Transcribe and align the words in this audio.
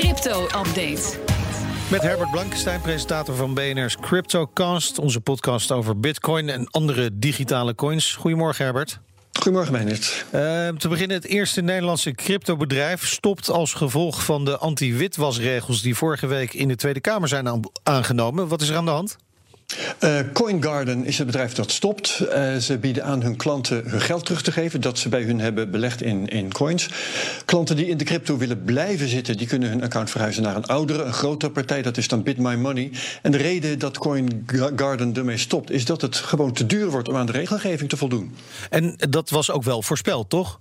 Crypto-update. 0.00 1.18
Met 1.90 2.02
Herbert 2.02 2.30
Blankenstein, 2.30 2.80
presentator 2.80 3.34
van 3.34 3.54
BNR's 3.54 3.96
CryptoCast. 3.96 4.98
Onze 4.98 5.20
podcast 5.20 5.72
over 5.72 6.00
bitcoin 6.00 6.48
en 6.48 6.70
andere 6.70 7.18
digitale 7.18 7.74
coins. 7.74 8.14
Goedemorgen 8.14 8.64
Herbert. 8.64 9.00
Goedemorgen, 9.32 9.72
Meijnert. 9.72 10.24
Uh, 10.24 10.40
te 10.68 10.88
beginnen, 10.88 11.16
het 11.16 11.26
eerste 11.26 11.60
Nederlandse 11.60 12.12
cryptobedrijf 12.12 13.06
stopt 13.06 13.50
als 13.50 13.74
gevolg 13.74 14.24
van 14.24 14.44
de 14.44 14.58
anti-witwasregels 14.58 15.82
die 15.82 15.94
vorige 15.94 16.26
week 16.26 16.54
in 16.54 16.68
de 16.68 16.76
Tweede 16.76 17.00
Kamer 17.00 17.28
zijn 17.28 17.64
aangenomen. 17.82 18.48
Wat 18.48 18.60
is 18.60 18.68
er 18.68 18.76
aan 18.76 18.84
de 18.84 18.90
hand? 18.90 19.16
Uh, 20.04 20.18
CoinGarden 20.32 21.04
is 21.04 21.18
het 21.18 21.26
bedrijf 21.26 21.52
dat 21.52 21.70
stopt. 21.70 22.20
Uh, 22.20 22.56
ze 22.56 22.78
bieden 22.78 23.04
aan 23.04 23.22
hun 23.22 23.36
klanten 23.36 23.82
hun 23.86 24.00
geld 24.00 24.24
terug 24.24 24.42
te 24.42 24.52
geven 24.52 24.80
dat 24.80 24.98
ze 24.98 25.08
bij 25.08 25.22
hun 25.22 25.40
hebben 25.40 25.70
belegd 25.70 26.02
in, 26.02 26.28
in 26.28 26.52
coins. 26.52 26.88
Klanten 27.44 27.76
die 27.76 27.86
in 27.86 27.96
de 27.96 28.04
crypto 28.04 28.36
willen 28.36 28.64
blijven 28.64 29.08
zitten, 29.08 29.36
die 29.36 29.46
kunnen 29.46 29.68
hun 29.68 29.82
account 29.82 30.10
verhuizen 30.10 30.42
naar 30.42 30.56
een 30.56 30.66
oudere, 30.66 31.02
een 31.02 31.12
grotere 31.12 31.52
partij. 31.52 31.82
Dat 31.82 31.96
is 31.96 32.08
dan 32.08 32.22
BitMyMoney. 32.22 32.90
En 33.22 33.32
de 33.32 33.38
reden 33.38 33.78
dat 33.78 33.98
CoinGarden 33.98 35.14
ermee 35.14 35.38
stopt, 35.38 35.70
is 35.70 35.84
dat 35.84 36.00
het 36.00 36.16
gewoon 36.16 36.52
te 36.52 36.66
duur 36.66 36.90
wordt 36.90 37.08
om 37.08 37.16
aan 37.16 37.26
de 37.26 37.32
regelgeving 37.32 37.88
te 37.88 37.96
voldoen. 37.96 38.36
En 38.70 38.96
dat 38.96 39.30
was 39.30 39.50
ook 39.50 39.62
wel 39.62 39.82
voorspeld, 39.82 40.30
toch? 40.30 40.60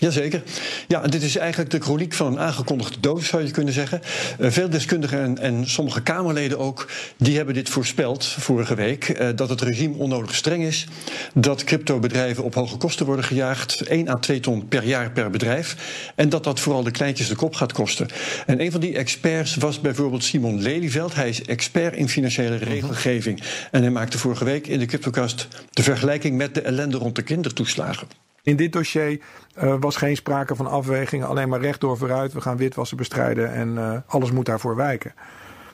Jazeker. 0.00 0.42
Ja, 0.88 1.00
dit 1.00 1.22
is 1.22 1.36
eigenlijk 1.36 1.70
de 1.70 1.80
chroniek 1.80 2.12
van 2.12 2.26
een 2.26 2.38
aangekondigde 2.38 3.00
dood, 3.00 3.24
zou 3.24 3.44
je 3.44 3.50
kunnen 3.50 3.74
zeggen. 3.74 4.00
Uh, 4.40 4.50
veel 4.50 4.68
deskundigen 4.68 5.20
en, 5.20 5.38
en, 5.38 5.70
sommige 5.70 6.02
Kamerleden 6.02 6.58
ook, 6.58 6.88
die 7.16 7.36
hebben 7.36 7.54
dit 7.54 7.68
voorspeld 7.68 8.24
vorige 8.24 8.74
week. 8.74 9.08
Uh, 9.08 9.28
dat 9.34 9.48
het 9.48 9.60
regime 9.60 9.96
onnodig 9.96 10.34
streng 10.34 10.62
is. 10.62 10.86
Dat 11.34 11.64
cryptobedrijven 11.64 12.44
op 12.44 12.54
hoge 12.54 12.76
kosten 12.76 13.06
worden 13.06 13.24
gejaagd. 13.24 13.80
1 13.80 14.08
à 14.08 14.16
2 14.16 14.40
ton 14.40 14.68
per 14.68 14.84
jaar 14.84 15.10
per 15.10 15.30
bedrijf. 15.30 15.76
En 16.14 16.28
dat 16.28 16.44
dat 16.44 16.60
vooral 16.60 16.82
de 16.82 16.90
kleintjes 16.90 17.28
de 17.28 17.36
kop 17.36 17.54
gaat 17.54 17.72
kosten. 17.72 18.08
En 18.46 18.60
een 18.60 18.72
van 18.72 18.80
die 18.80 18.96
experts 18.96 19.56
was 19.56 19.80
bijvoorbeeld 19.80 20.24
Simon 20.24 20.62
Lelyveld. 20.62 21.14
Hij 21.14 21.28
is 21.28 21.44
expert 21.44 21.96
in 21.96 22.08
financiële 22.08 22.56
mhm. 22.56 22.64
regelgeving. 22.64 23.42
En 23.70 23.82
hij 23.82 23.90
maakte 23.90 24.18
vorige 24.18 24.44
week 24.44 24.66
in 24.66 24.78
de 24.78 24.86
Cryptocast 24.86 25.48
de 25.70 25.82
vergelijking 25.82 26.36
met 26.36 26.54
de 26.54 26.60
ellende 26.60 26.96
rond 26.96 27.16
de 27.16 27.22
kindertoeslagen. 27.22 28.28
In 28.42 28.56
dit 28.56 28.72
dossier 28.72 29.20
uh, 29.62 29.74
was 29.80 29.96
geen 29.96 30.16
sprake 30.16 30.54
van 30.54 30.66
afwegingen, 30.66 31.28
alleen 31.28 31.48
maar 31.48 31.60
rechtdoor 31.60 31.98
vooruit. 31.98 32.32
We 32.32 32.40
gaan 32.40 32.56
witwassen 32.56 32.96
bestrijden 32.96 33.52
en 33.52 33.68
uh, 33.68 33.96
alles 34.06 34.30
moet 34.32 34.46
daarvoor 34.46 34.76
wijken. 34.76 35.14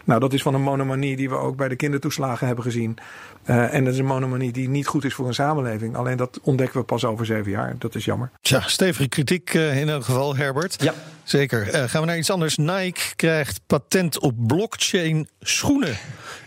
Nou, 0.06 0.20
dat 0.20 0.33
is 0.33 0.42
van 0.42 0.55
een 0.55 0.62
monomanie 0.62 1.17
die 1.17 1.28
we 1.28 1.34
ook 1.34 1.56
bij 1.56 1.69
de 1.69 1.77
kindertoeslagen 1.77 2.47
hebben 2.47 2.64
gezien. 2.64 2.98
Uh, 3.47 3.75
en 3.75 3.84
dat 3.84 3.92
is 3.92 3.98
een 3.98 4.06
monomanie 4.06 4.53
die 4.53 4.69
niet 4.69 4.87
goed 4.87 5.05
is 5.05 5.14
voor 5.14 5.27
een 5.27 5.34
samenleving. 5.34 5.97
Alleen 5.97 6.17
dat 6.17 6.41
ontdekken 6.42 6.81
we 6.81 6.87
pas 6.87 7.05
over 7.05 7.27
zeven 7.27 7.50
jaar. 7.50 7.75
Dat 7.78 7.94
is 7.94 8.05
jammer. 8.05 8.31
Tja, 8.41 8.61
stevige 8.61 9.09
kritiek 9.09 9.55
uh, 9.55 9.81
in 9.81 9.89
elk 9.89 10.05
geval, 10.05 10.37
Herbert. 10.37 10.83
Ja. 10.83 10.94
Zeker. 11.22 11.67
Uh, 11.67 11.83
gaan 11.83 12.00
we 12.00 12.06
naar 12.06 12.19
iets 12.19 12.31
anders. 12.31 12.56
Nike 12.56 13.14
krijgt 13.17 13.61
patent 13.67 14.19
op 14.19 14.47
blockchain 14.47 15.28
schoenen. 15.41 15.97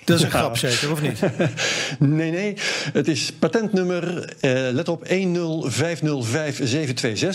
Dat 0.10 0.20
is 0.20 0.24
een 0.24 0.32
grap 0.32 0.58
zeker, 0.58 0.92
of 0.92 1.02
niet? 1.02 1.20
nee, 2.20 2.32
nee. 2.32 2.54
Het 2.94 3.08
is 3.08 3.32
patentnummer, 3.32 4.34
let 4.74 4.90
op, 4.90 5.06
105052726. 5.06 5.12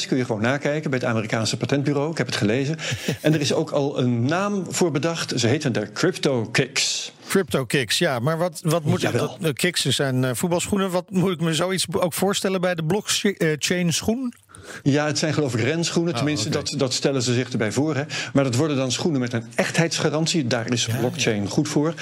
Kun 0.06 0.16
je 0.16 0.25
gewoon 0.25 0.42
nakijken 0.42 0.91
bij 0.91 0.98
het 0.98 1.08
Amerikaanse 1.08 1.56
patentbureau. 1.56 2.11
Ik 2.11 2.19
heb 2.19 2.27
het 2.27 2.36
gelezen. 2.36 2.77
en 3.20 3.34
er 3.34 3.41
is 3.41 3.53
ook 3.53 3.70
al 3.70 3.98
een 3.98 4.25
naam 4.25 4.64
voor 4.69 4.91
bedacht. 4.91 5.33
Ze 5.36 5.47
heten 5.47 5.72
de 5.72 5.92
Crypto 5.92 6.44
Kicks. 6.44 7.12
Crypto 7.28 7.64
kicks, 7.64 7.98
ja. 7.98 8.19
Maar 8.19 8.39
wat, 8.39 8.61
wat 8.62 8.84
moet 8.84 9.03
ik... 9.03 9.12
Dat, 9.12 9.53
kicks 9.53 9.84
zijn 9.84 10.22
uh, 10.22 10.31
voetbalschoenen. 10.33 10.91
Wat 10.91 11.11
moet 11.11 11.33
ik 11.33 11.41
me 11.41 11.55
zoiets 11.55 11.86
ook 11.91 12.12
voorstellen 12.12 12.61
bij 12.61 12.75
de 12.75 12.84
blockchain 12.84 13.92
schoen? 13.92 14.34
Ja, 14.83 15.07
het 15.07 15.19
zijn 15.19 15.34
geloof 15.34 15.55
ik 15.55 15.61
renschoenen. 15.61 16.12
Oh, 16.12 16.19
Tenminste, 16.19 16.48
dat, 16.48 16.75
dat 16.77 16.93
stellen 16.93 17.23
ze 17.23 17.34
zich 17.34 17.51
erbij 17.51 17.73
voor. 17.73 17.95
Hè. 17.97 18.03
Maar 18.33 18.45
dat 18.45 18.55
worden 18.55 18.77
dan 18.77 18.93
schoenen 18.93 19.21
met 19.21 19.33
een 19.33 19.45
echtheidsgarantie. 19.55 20.47
Daar 20.47 20.73
is 20.73 20.89
blockchain 20.98 21.48
goed 21.48 21.69
voor. 21.69 21.95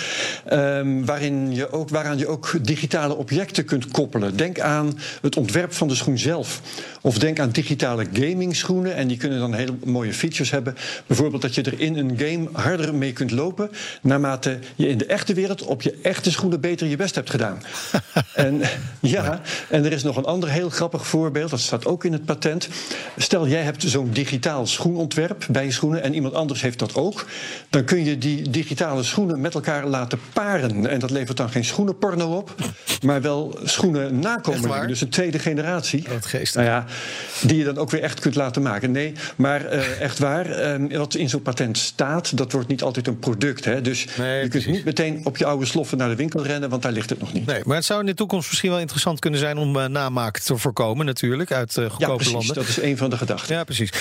Um, 0.53 1.07
waarin 1.07 1.55
je 1.55 1.73
ook, 1.73 1.89
waaraan 1.89 2.19
je 2.19 2.27
ook 2.27 2.55
digitale 2.63 3.17
objecten 3.17 3.65
kunt 3.65 3.89
koppelen. 3.89 4.37
Denk 4.37 4.61
aan 4.61 4.99
het 5.23 5.37
ontwerp 5.37 5.73
van 5.73 5.89
de 5.89 5.95
schoen 5.95 6.19
zelf. 6.19 6.61
Of 7.01 7.19
denk 7.19 7.41
aan 7.41 7.51
digitale 7.51 8.07
gaming 8.13 8.57
schoenen. 8.57 8.95
En 8.95 9.09
die 9.09 9.17
kunnen 9.17 9.39
dan 9.39 9.55
hele 9.55 9.75
mooie 9.85 10.13
features 10.13 10.51
hebben. 10.51 10.77
Bijvoorbeeld 11.07 11.43
dat 11.43 11.55
je 11.55 11.63
er 11.63 11.81
in 11.81 11.97
een 11.97 12.19
game 12.19 12.49
harder 12.53 12.95
mee 12.95 13.13
kunt 13.13 13.31
lopen. 13.31 13.71
Naarmate 14.03 14.59
je 14.75 14.89
in 14.89 14.99
de 14.99 15.07
echte 15.07 15.35
wereld 15.35 15.63
op 15.63 15.83
je 15.83 15.99
echte 16.03 16.31
schoenen 16.31 16.61
beter 16.61 16.87
je 16.87 16.97
best 16.97 17.15
hebt 17.15 17.31
gedaan. 17.31 17.63
en 18.35 18.61
ja, 19.01 19.41
en 19.69 19.85
er 19.85 19.93
is 19.93 20.03
nog 20.03 20.17
een 20.17 20.25
ander 20.25 20.49
heel 20.49 20.71
grappig 20.71 21.07
voorbeeld. 21.07 21.51
Dat 21.51 21.61
staat 21.61 21.87
ook 21.87 22.05
in 22.05 22.13
het 22.13 22.25
patent. 22.25 22.52
Stel, 23.17 23.49
jij 23.49 23.63
hebt 23.63 23.83
zo'n 23.83 24.11
digitaal 24.13 24.67
schoenontwerp 24.67 25.47
bij 25.51 25.65
je 25.65 25.71
schoenen 25.71 26.03
en 26.03 26.15
iemand 26.15 26.35
anders 26.35 26.63
heeft 26.63 26.79
dat 26.79 26.95
ook. 26.95 27.27
Dan 27.71 27.85
kun 27.85 28.05
je 28.05 28.19
die 28.19 28.51
digitale 28.51 29.03
schoenen 29.03 29.41
met 29.41 29.55
elkaar 29.55 29.87
laten 29.87 30.21
paren. 30.33 30.87
En 30.87 30.99
dat 30.99 31.11
levert 31.11 31.37
dan 31.37 31.51
geen 31.51 31.65
schoenenporno 31.65 32.37
op, 32.37 32.55
maar 33.03 33.23
wel 33.23 33.59
schoenen 33.65 34.19
nakomelingen. 34.19 34.89
Dus 34.89 35.01
een 35.01 35.09
tweede 35.09 35.39
generatie. 35.39 36.05
Wat 36.09 36.27
geest. 36.27 36.55
Nou 36.55 36.67
ja, 36.67 36.85
die 37.43 37.57
je 37.57 37.65
dan 37.65 37.79
ook 37.79 37.91
weer 37.91 38.03
echt 38.03 38.21
kunt 38.21 38.35
laten 38.35 38.63
maken. 38.63 38.91
Nee, 38.91 39.13
maar 39.37 39.73
uh, 39.73 40.01
echt 40.01 40.19
waar. 40.19 40.81
Uh, 40.81 40.97
wat 40.99 41.15
in 41.15 41.29
zo'n 41.29 41.43
patent 41.43 41.79
staat, 41.79 42.37
dat 42.37 42.53
wordt 42.53 42.69
niet 42.69 42.83
altijd 42.83 43.07
een 43.07 43.19
product. 43.19 43.65
Hè? 43.65 43.81
Dus 43.81 44.07
nee, 44.19 44.43
je 44.43 44.49
kunt 44.49 44.67
niet 44.67 44.85
meteen 44.85 45.21
op 45.25 45.37
je 45.37 45.45
oude 45.45 45.67
sloffen 45.67 45.99
naar 45.99 46.09
de 46.09 46.17
winkel 46.17 46.45
rennen, 46.45 46.69
want 46.69 46.83
daar 46.83 46.93
ligt 46.93 47.11
het 47.11 47.21
nog 47.21 47.33
niet. 47.33 47.47
Nee, 47.47 47.61
maar 47.65 47.77
het 47.77 47.85
zou 47.85 48.01
in 48.01 48.07
de 48.07 48.15
toekomst 48.15 48.49
misschien 48.49 48.71
wel 48.71 48.81
interessant 48.81 49.19
kunnen 49.19 49.41
zijn 49.41 49.59
om 49.59 49.77
uh, 49.77 49.87
namaak 49.87 50.39
te 50.39 50.57
voorkomen, 50.57 51.07
natuurlijk, 51.07 51.53
uit 51.53 51.77
uh, 51.77 51.91
goedkope 51.91 52.25
ja, 52.25 52.31
landen. 52.31 52.55
Dat 52.55 52.69
is 52.69 52.83
een 52.83 52.97
van 52.97 53.11
de 53.11 53.17
gedachten. 53.17 53.55
Ja, 53.55 53.65
precies. 53.65 53.93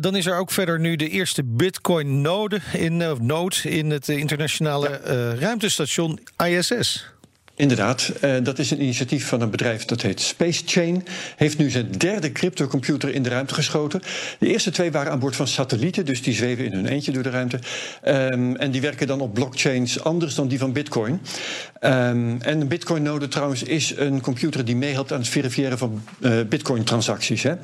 Dan 0.00 0.16
is 0.16 0.26
er 0.26 0.38
ook 0.38 0.50
verder 0.50 0.80
nu 0.80 0.96
de 0.96 1.08
eerste 1.08 1.44
Bitcoin-node 1.44 2.60
in, 2.72 2.96
node 3.20 3.56
in 3.62 3.90
het 3.90 4.08
internationale 4.08 5.00
ja. 5.04 5.34
ruimtestation 5.34 6.20
ISS. 6.44 7.14
Inderdaad, 7.56 8.12
uh, 8.24 8.34
dat 8.42 8.58
is 8.58 8.70
een 8.70 8.82
initiatief 8.82 9.26
van 9.26 9.40
een 9.40 9.50
bedrijf 9.50 9.84
dat 9.84 10.02
heet 10.02 10.20
Space 10.20 10.62
Chain. 10.66 11.04
Heeft 11.36 11.58
nu 11.58 11.70
zijn 11.70 11.90
derde 11.90 12.32
cryptocomputer 12.32 13.14
in 13.14 13.22
de 13.22 13.28
ruimte 13.28 13.54
geschoten. 13.54 14.02
De 14.38 14.46
eerste 14.46 14.70
twee 14.70 14.90
waren 14.90 15.12
aan 15.12 15.18
boord 15.18 15.36
van 15.36 15.46
satellieten, 15.46 16.04
dus 16.04 16.22
die 16.22 16.34
zweven 16.34 16.64
in 16.64 16.72
hun 16.72 16.86
eentje 16.86 17.12
door 17.12 17.22
de 17.22 17.30
ruimte. 17.30 17.58
Um, 18.04 18.56
en 18.56 18.70
die 18.70 18.80
werken 18.80 19.06
dan 19.06 19.20
op 19.20 19.34
blockchains 19.34 20.04
anders 20.04 20.34
dan 20.34 20.48
die 20.48 20.58
van 20.58 20.72
Bitcoin. 20.72 21.12
Um, 21.12 22.40
en 22.40 22.60
een 22.60 22.68
Bitcoin-node 22.68 23.28
trouwens 23.28 23.62
is 23.62 23.92
een 23.96 24.20
computer 24.20 24.64
die 24.64 24.76
meehelpt 24.76 25.12
aan 25.12 25.18
het 25.18 25.28
verifiëren 25.28 25.78
van 25.78 26.02
uh, 26.20 26.32
Bitcoin-transacties. 26.48 27.42
Ja. 27.42 27.58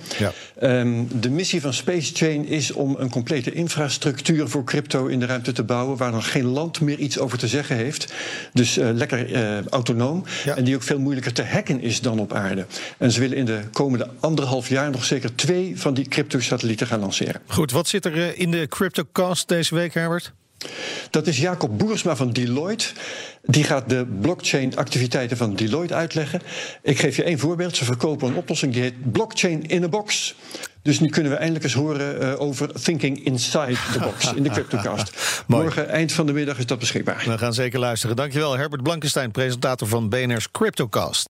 Um, 0.63 1.09
de 1.21 1.31
missie 1.31 1.61
van 1.61 1.75
Space 1.75 2.15
Chain 2.15 2.47
is 2.47 2.73
om 2.73 2.97
een 2.99 3.11
complete 3.11 3.53
infrastructuur 3.53 4.49
voor 4.49 4.65
crypto 4.65 5.07
in 5.07 5.21
de 5.21 5.27
ruimte 5.27 5.53
te 5.53 5.63
bouwen, 5.63 5.97
waar 5.97 6.11
dan 6.11 6.23
geen 6.23 6.47
land 6.47 6.81
meer 6.81 6.99
iets 6.99 7.19
over 7.19 7.39
te 7.39 7.49
zeggen 7.49 7.77
heeft. 7.77 8.13
Dus 8.53 8.79
uh, 8.79 8.89
lekker 8.93 9.31
autonoom. 9.83 10.25
Ja. 10.45 10.57
En 10.57 10.65
die 10.65 10.75
ook 10.75 10.83
veel 10.83 10.99
moeilijker 10.99 11.33
te 11.33 11.45
hacken 11.45 11.81
is 11.81 12.01
dan 12.01 12.19
op 12.19 12.33
aarde. 12.33 12.67
En 12.99 13.11
ze 13.13 13.21
willen 13.21 13.37
in 13.37 13.45
de 13.45 13.61
komende 13.73 14.09
anderhalf 14.21 14.69
jaar 14.69 14.91
nog 14.91 15.05
zeker 15.05 15.35
twee 15.35 15.81
van 15.81 15.95
die 15.95 16.09
crypto-satellieten 16.09 16.87
gaan 16.87 17.01
lanceren. 17.01 17.41
Goed, 17.47 17.71
wat 17.71 17.89
zit 17.89 18.05
er 18.05 18.39
in 18.39 18.51
de 18.51 18.67
CryptoCast 18.69 19.49
deze 19.49 19.75
week, 19.75 19.95
Herbert? 19.95 20.33
Dat 21.11 21.27
is 21.27 21.39
Jacob 21.39 21.79
Boersma 21.79 22.17
van 22.17 22.31
Deloitte. 22.31 22.87
Die 23.43 23.65
gaat 23.65 23.89
de 23.89 24.07
blockchain-activiteiten 24.21 25.37
van 25.37 25.55
Deloitte 25.55 25.95
uitleggen. 25.95 26.43
Ik 26.83 26.99
geef 26.99 27.17
je 27.17 27.25
één 27.25 27.39
voorbeeld. 27.39 27.77
Ze 27.77 27.85
verkopen 27.85 28.29
een 28.29 28.37
oplossing 28.37 28.73
die 28.73 28.83
heet 28.83 29.13
Blockchain 29.13 29.67
in 29.67 29.85
a 29.85 29.89
Box. 29.89 30.35
Dus 30.83 31.01
nu 31.01 31.09
kunnen 31.09 31.33
we 31.33 31.39
eindelijk 31.39 31.65
eens 31.65 31.75
horen 31.75 32.23
uh, 32.23 32.41
over 32.41 32.83
Thinking 32.83 33.25
Inside 33.25 33.77
the 33.93 33.99
Box 33.99 34.33
in 34.33 34.43
de 34.43 34.51
CryptoCast. 34.51 35.13
Morgen, 35.47 35.89
eind 35.89 36.13
van 36.13 36.27
de 36.27 36.33
middag, 36.33 36.59
is 36.59 36.67
dat 36.67 36.79
beschikbaar. 36.79 37.23
We 37.27 37.39
gaan 37.39 37.55
zeker 37.55 37.79
luisteren. 37.79 38.17
Dankjewel, 38.17 38.57
Herbert 38.57 38.83
Blankenstein, 38.83 39.31
presentator 39.31 39.89
van 39.89 40.09
BNR's 40.09 40.51
CryptoCast. 40.51 41.21